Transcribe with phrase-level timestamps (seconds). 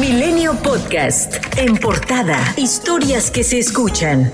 [0.00, 1.34] Milenio Podcast.
[1.56, 2.38] En portada.
[2.56, 4.30] Historias que se escuchan.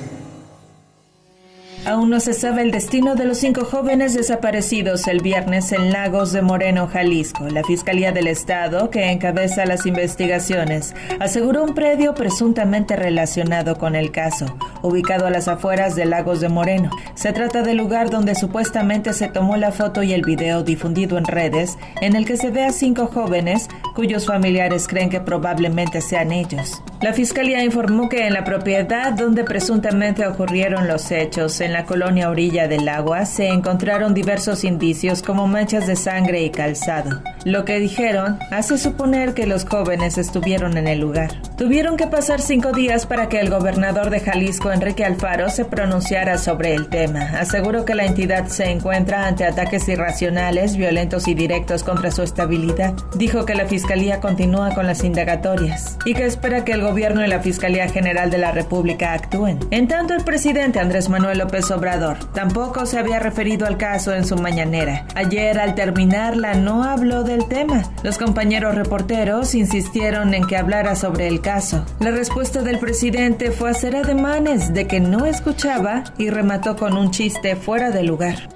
[1.87, 6.33] Aún no se sabe el destino de los cinco jóvenes desaparecidos el viernes en Lagos
[6.33, 7.47] de Moreno, Jalisco.
[7.49, 14.13] La Fiscalía del Estado, que encabeza las investigaciones, aseguró un predio presuntamente relacionado con el
[14.13, 14.47] caso,
[14.85, 16.91] ubicado a las afueras de Lagos de Moreno.
[17.15, 21.25] Se trata del lugar donde supuestamente se tomó la foto y el video difundido en
[21.25, 26.33] redes, en el que se ve a cinco jóvenes cuyos familiares creen que probablemente sean
[26.33, 26.83] ellos.
[27.01, 32.31] La Fiscalía informó que en la propiedad donde presuntamente ocurrieron los hechos, en la colonia
[32.31, 37.23] Orilla del Agua se encontraron diversos indicios como manchas de sangre y calzado.
[37.45, 41.31] Lo que dijeron hace suponer que los jóvenes estuvieron en el lugar.
[41.57, 46.37] Tuvieron que pasar cinco días para que el gobernador de Jalisco, Enrique Alfaro, se pronunciara
[46.37, 47.21] sobre el tema.
[47.39, 52.95] Aseguró que la entidad se encuentra ante ataques irracionales, violentos y directos contra su estabilidad.
[53.15, 57.29] Dijo que la Fiscalía continúa con las indagatorias y que espera que el gobierno y
[57.29, 59.61] la Fiscalía General de la República actúen.
[59.71, 62.19] En tanto, el presidente Andrés Manuel López Obrador.
[62.33, 65.07] Tampoco se había referido al caso en su mañanera.
[65.15, 67.85] Ayer, al terminarla, no habló del tema.
[68.03, 71.85] Los compañeros reporteros insistieron en que hablara sobre el caso.
[72.01, 77.11] La respuesta del presidente fue hacer ademanes de que no escuchaba y remató con un
[77.11, 78.49] chiste fuera de lugar.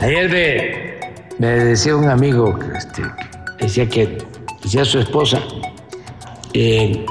[0.00, 1.00] Ayer
[1.38, 3.02] me, decía un amigo este,
[3.58, 4.18] decía que
[4.62, 5.40] decía su esposa
[6.52, 7.04] eh,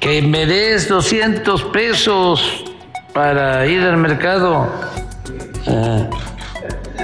[0.00, 2.64] que me des 200 pesos
[3.12, 4.66] para ir al mercado.
[5.66, 6.10] Eh,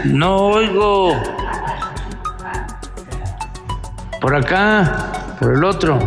[0.05, 1.15] no oigo
[4.21, 5.99] por acá, por el otro.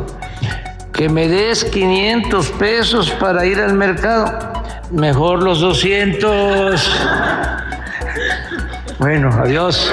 [0.97, 4.51] Que me des 500 pesos para ir al mercado.
[4.91, 6.91] Mejor los 200.
[8.97, 9.91] Bueno, adiós.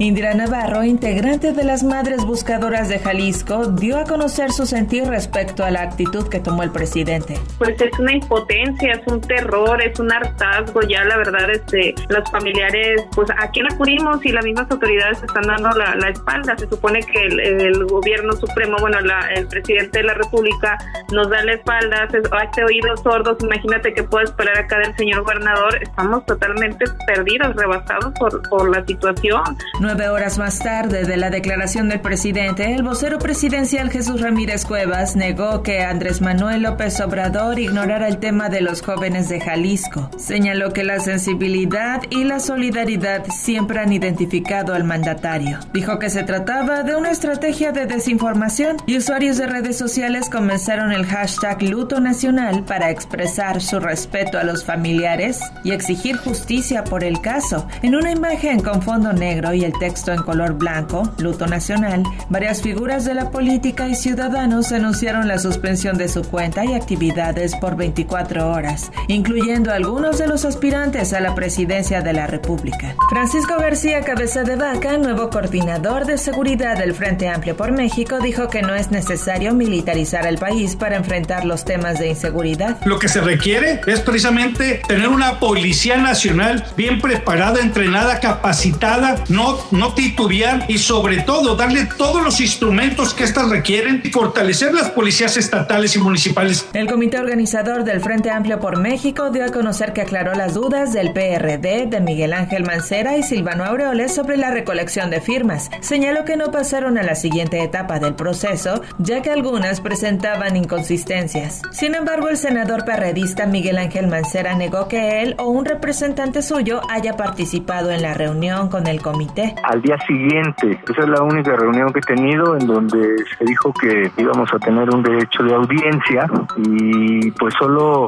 [0.00, 5.64] Indira Navarro, integrante de las Madres Buscadoras de Jalisco, dio a conocer su sentir respecto
[5.64, 7.34] a la actitud que tomó el presidente.
[7.58, 10.82] Pues es una impotencia, es un terror, es un hartazgo.
[10.82, 15.42] Ya la verdad, este, los familiares, pues a quién acudimos y las mismas autoridades están
[15.42, 16.56] dando la, espalda.
[16.56, 18.98] Se supone que el, gobierno supremo, bueno,
[19.34, 20.78] el presidente de la República
[21.12, 23.36] nos da la espalda, hace, hace oídos sordos.
[23.42, 25.82] Imagínate que puede esperar acá del señor gobernador.
[25.82, 29.42] Estamos totalmente perdidos, rebasados por, por la situación.
[29.88, 35.16] Nueve horas más tarde de la declaración del presidente, el vocero presidencial Jesús Ramírez Cuevas
[35.16, 40.10] negó que Andrés Manuel López Obrador ignorara el tema de los jóvenes de Jalisco.
[40.18, 45.58] Señaló que la sensibilidad y la solidaridad siempre han identificado al mandatario.
[45.72, 50.92] Dijo que se trataba de una estrategia de desinformación y usuarios de redes sociales comenzaron
[50.92, 57.04] el hashtag luto nacional para expresar su respeto a los familiares y exigir justicia por
[57.04, 57.66] el caso.
[57.80, 62.62] En una imagen con fondo negro y el texto en color blanco, luto nacional, varias
[62.62, 67.76] figuras de la política y ciudadanos anunciaron la suspensión de su cuenta y actividades por
[67.76, 72.96] 24 horas, incluyendo algunos de los aspirantes a la presidencia de la República.
[73.08, 78.48] Francisco García Cabeza de Vaca, nuevo coordinador de seguridad del Frente Amplio por México, dijo
[78.48, 82.78] que no es necesario militarizar el país para enfrentar los temas de inseguridad.
[82.84, 89.58] Lo que se requiere es precisamente tener una policía nacional bien preparada, entrenada, capacitada, no
[89.70, 94.90] no titubear y sobre todo darle todos los instrumentos que éstas requieren y fortalecer las
[94.90, 96.66] policías estatales y municipales.
[96.72, 100.92] El comité organizador del Frente Amplio por México dio a conocer que aclaró las dudas
[100.92, 105.70] del PRD de Miguel Ángel Mancera y Silvano Aureoles sobre la recolección de firmas.
[105.80, 111.62] Señaló que no pasaron a la siguiente etapa del proceso, ya que algunas presentaban inconsistencias.
[111.72, 116.80] Sin embargo, el senador perredista Miguel Ángel Mancera negó que él o un representante suyo
[116.88, 120.80] haya participado en la reunión con el comité al día siguiente.
[120.88, 124.58] Esa es la única reunión que he tenido en donde se dijo que íbamos a
[124.58, 126.26] tener un derecho de audiencia
[126.56, 128.06] y pues solo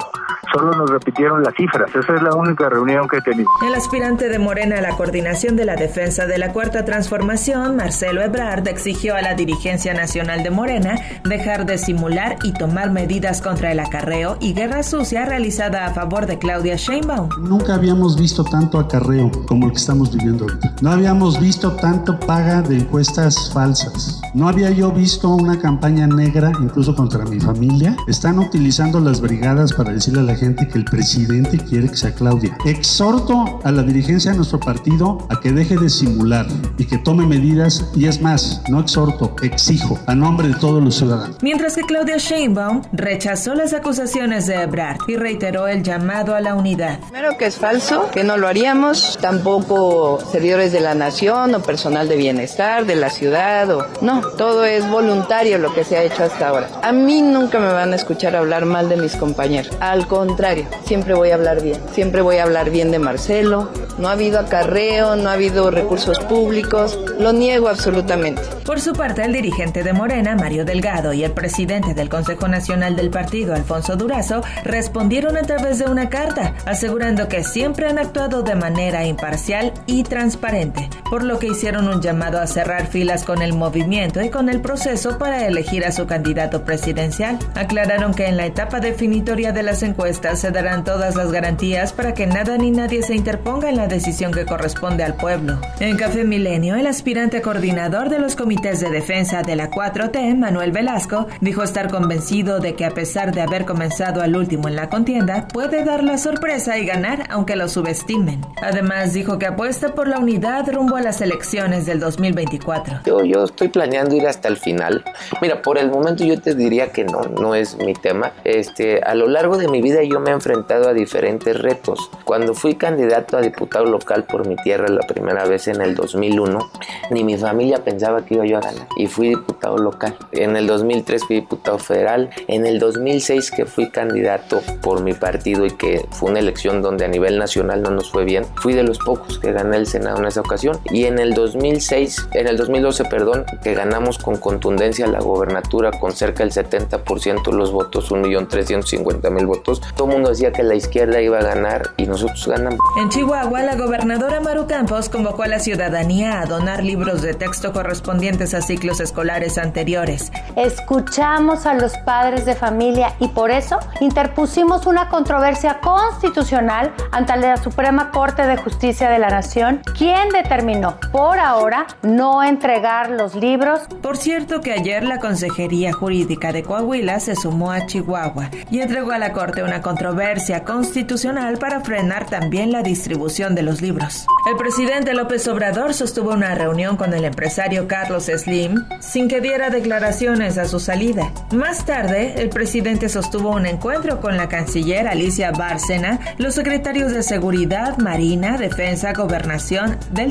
[0.52, 1.90] solo nos repitieron las cifras.
[1.94, 3.48] Esa es la única reunión que he tenido.
[3.66, 8.22] El aspirante de Morena a la coordinación de la defensa de la Cuarta Transformación, Marcelo
[8.22, 13.72] Ebrard, exigió a la dirigencia nacional de Morena dejar de simular y tomar medidas contra
[13.72, 17.28] el acarreo y guerra sucia realizada a favor de Claudia Sheinbaum.
[17.40, 20.74] Nunca habíamos visto tanto acarreo como el que estamos viviendo ahorita.
[20.82, 26.50] No habíamos visto tanto paga de encuestas falsas No había yo visto una campaña negra
[26.60, 27.96] incluso contra mi familia.
[28.08, 32.14] Están utilizando las brigadas para decirle a la gente que el presidente quiere que sea
[32.14, 32.56] Claudia.
[32.64, 36.46] Exhorto a la dirigencia de nuestro partido a que deje de simular
[36.78, 40.96] y que tome medidas y es más, no exhorto, exijo a nombre de todos los
[40.96, 41.36] ciudadanos.
[41.42, 46.54] Mientras que Claudia Sheinbaum rechazó las acusaciones de Ebrard y reiteró el llamado a la
[46.54, 46.98] unidad.
[47.00, 52.08] Primero que es falso, que no lo haríamos, tampoco servidores de la nación o personal
[52.08, 56.24] de bienestar de la ciudad o no, todo es voluntario lo que se ha hecho
[56.24, 56.68] hasta ahora.
[56.82, 59.76] A mí nunca me van a escuchar hablar mal de mis compañeros.
[59.80, 61.78] Al contrario, siempre voy a hablar bien.
[61.92, 63.68] Siempre voy a hablar bien de Marcelo.
[63.98, 66.98] No ha habido acarreo, no ha habido recursos públicos.
[67.18, 68.40] Lo niego absolutamente.
[68.64, 72.96] Por su parte, el dirigente de Morena, Mario Delgado, y el presidente del Consejo Nacional
[72.96, 78.42] del Partido, Alfonso Durazo, respondieron a través de una carta, asegurando que siempre han actuado
[78.42, 83.42] de manera imparcial y transparente, por lo que hicieron un llamado a cerrar filas con
[83.42, 87.38] el movimiento y con el proceso para elegir a su candidato presidencial.
[87.56, 92.14] Aclararon que en la etapa definitoria de las encuestas se darán todas las garantías para
[92.14, 95.60] que nada ni nadie se interponga en la decisión que corresponde al pueblo.
[95.80, 100.70] En Café Milenio, el aspirante coordinador de los comités de defensa de la 4T, Manuel
[100.70, 104.88] Velasco, dijo estar convencido de que a pesar de haber comenzado al último en la
[104.88, 108.40] contienda, puede dar la sorpresa y ganar aunque lo subestimen.
[108.62, 113.00] Además, dijo que apuesta por la unidad rumbo a las elecciones del 2024.
[113.04, 115.04] Yo, yo estoy planeando ir hasta el final.
[115.40, 118.32] Mira, por el momento yo te diría que no, no es mi tema.
[118.44, 122.10] Este, a lo largo de mi vida yo me he enfrentado a diferentes retos.
[122.24, 126.70] Cuando fui candidato a diputado local por mi tierra la primera vez en el 2001,
[127.10, 130.16] ni mi familia pensaba que iba yo a ganar y fui diputado local.
[130.32, 132.30] En el 2003 fui diputado federal.
[132.48, 137.04] En el 2006 que fui candidato por mi partido y que fue una elección donde
[137.04, 140.18] a nivel nacional no nos fue bien, fui de los pocos que gané el Senado
[140.18, 140.78] en esa ocasión.
[140.90, 146.12] Y en el 2006, en el 2012, perdón, que ganamos con contundencia la gobernatura con
[146.12, 149.80] cerca del 70% de los votos, 1.350.000 votos.
[149.94, 152.80] Todo el mundo decía que la izquierda iba a ganar y nosotros ganamos.
[152.98, 157.72] En Chihuahua, la gobernadora Maru Campos convocó a la ciudadanía a donar libros de texto
[157.72, 160.32] correspondientes a ciclos escolares anteriores.
[160.56, 167.56] Escuchamos a los padres de familia y por eso interpusimos una controversia constitucional ante la
[167.58, 170.79] Suprema Corte de Justicia de la Nación, quien determinó
[171.12, 173.80] por ahora no entregar los libros.
[174.02, 179.12] Por cierto que ayer la Consejería Jurídica de Coahuila se sumó a Chihuahua y entregó
[179.12, 184.26] a la Corte una controversia constitucional para frenar también la distribución de los libros.
[184.50, 189.70] El presidente López Obrador sostuvo una reunión con el empresario Carlos Slim sin que diera
[189.70, 191.32] declaraciones a su salida.
[191.52, 197.22] Más tarde, el presidente sostuvo un encuentro con la canciller Alicia Bárcena, los secretarios de
[197.22, 200.30] Seguridad, Marina, Defensa, Gobernación, del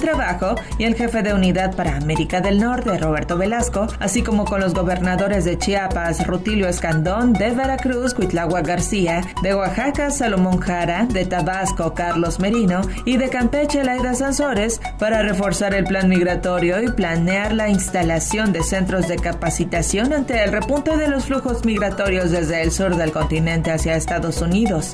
[0.77, 4.73] Y el jefe de Unidad para América del Norte, Roberto Velasco, así como con los
[4.73, 11.93] gobernadores de Chiapas, Rutilio Escandón, de Veracruz, Cuitlagua García, de Oaxaca, Salomón Jara, de Tabasco,
[11.93, 17.69] Carlos Merino y de Campeche, Laida Sansores, para reforzar el plan migratorio y planear la
[17.69, 22.95] instalación de centros de capacitación ante el repunte de los flujos migratorios desde el sur
[22.95, 24.93] del continente hacia Estados Unidos.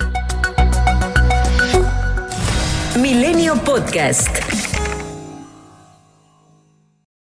[3.02, 4.55] Milenio Podcast.